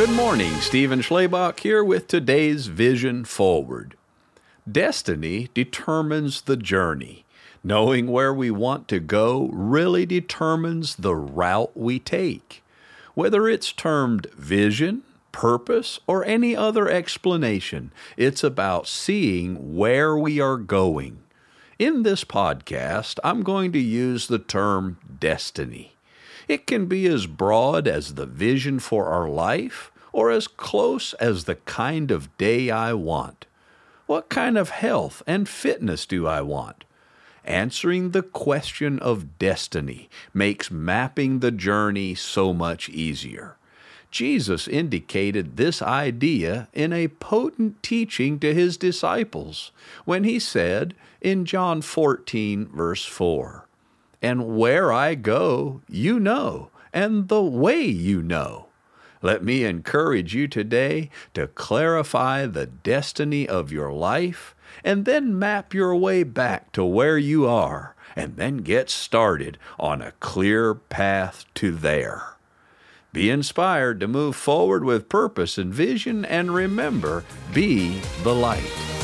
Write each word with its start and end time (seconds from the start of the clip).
Good 0.00 0.16
morning, 0.16 0.54
Stephen 0.62 1.00
Schlabach 1.00 1.60
here 1.60 1.84
with 1.84 2.06
today's 2.06 2.68
Vision 2.68 3.26
Forward. 3.26 3.98
Destiny 4.66 5.50
determines 5.52 6.40
the 6.40 6.56
journey. 6.56 7.26
Knowing 7.62 8.06
where 8.06 8.32
we 8.32 8.50
want 8.50 8.88
to 8.88 8.98
go 8.98 9.50
really 9.52 10.06
determines 10.06 10.96
the 10.96 11.14
route 11.14 11.76
we 11.76 11.98
take. 11.98 12.62
Whether 13.12 13.46
it's 13.46 13.72
termed 13.72 14.26
vision, 14.32 15.02
purpose, 15.32 16.00
or 16.06 16.24
any 16.24 16.56
other 16.56 16.88
explanation, 16.88 17.92
it's 18.16 18.42
about 18.42 18.88
seeing 18.88 19.76
where 19.76 20.16
we 20.16 20.40
are 20.40 20.56
going. 20.56 21.18
In 21.78 22.04
this 22.04 22.24
podcast, 22.24 23.18
I'm 23.22 23.42
going 23.42 23.70
to 23.72 23.78
use 23.78 24.28
the 24.28 24.38
term 24.38 24.96
destiny. 25.20 25.92
It 26.48 26.66
can 26.66 26.86
be 26.86 27.06
as 27.06 27.26
broad 27.26 27.86
as 27.86 28.14
the 28.14 28.26
vision 28.26 28.78
for 28.78 29.06
our 29.06 29.28
life 29.28 29.90
or 30.12 30.30
as 30.30 30.48
close 30.48 31.12
as 31.14 31.44
the 31.44 31.54
kind 31.54 32.10
of 32.10 32.36
day 32.36 32.70
I 32.70 32.92
want. 32.94 33.46
What 34.06 34.28
kind 34.28 34.58
of 34.58 34.70
health 34.70 35.22
and 35.26 35.48
fitness 35.48 36.04
do 36.04 36.26
I 36.26 36.42
want? 36.42 36.84
Answering 37.44 38.10
the 38.10 38.22
question 38.22 38.98
of 38.98 39.38
destiny 39.38 40.10
makes 40.34 40.70
mapping 40.70 41.38
the 41.38 41.50
journey 41.50 42.14
so 42.14 42.52
much 42.52 42.88
easier. 42.88 43.56
Jesus 44.10 44.66
indicated 44.66 45.56
this 45.56 45.80
idea 45.80 46.68
in 46.72 46.92
a 46.92 47.08
potent 47.08 47.82
teaching 47.82 48.40
to 48.40 48.52
his 48.52 48.76
disciples 48.76 49.70
when 50.04 50.24
he 50.24 50.38
said 50.38 50.94
in 51.20 51.44
John 51.44 51.80
14, 51.80 52.66
verse 52.66 53.04
4, 53.04 53.68
And 54.22 54.56
where 54.56 54.92
I 54.92 55.14
go, 55.14 55.82
you 55.88 56.20
know, 56.20 56.70
and 56.92 57.28
the 57.28 57.42
way 57.42 57.82
you 57.82 58.22
know. 58.22 58.66
Let 59.22 59.44
me 59.44 59.64
encourage 59.64 60.34
you 60.34 60.48
today 60.48 61.10
to 61.34 61.46
clarify 61.46 62.46
the 62.46 62.66
destiny 62.66 63.46
of 63.46 63.70
your 63.70 63.92
life 63.92 64.54
and 64.82 65.04
then 65.04 65.38
map 65.38 65.74
your 65.74 65.94
way 65.94 66.22
back 66.22 66.72
to 66.72 66.84
where 66.84 67.18
you 67.18 67.46
are 67.46 67.94
and 68.16 68.36
then 68.36 68.58
get 68.58 68.88
started 68.88 69.58
on 69.78 70.00
a 70.00 70.12
clear 70.20 70.74
path 70.74 71.44
to 71.54 71.70
there. 71.70 72.34
Be 73.12 73.28
inspired 73.28 74.00
to 74.00 74.08
move 74.08 74.36
forward 74.36 74.84
with 74.84 75.08
purpose 75.08 75.58
and 75.58 75.74
vision 75.74 76.24
and 76.24 76.54
remember, 76.54 77.24
be 77.52 78.00
the 78.22 78.34
light. 78.34 78.99